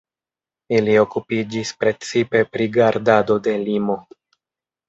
Ili 0.77 0.95
okupiĝis 1.01 1.73
precipe 1.83 2.41
pri 2.57 2.67
gardado 2.79 3.39
de 3.49 3.55
limo. 3.69 4.01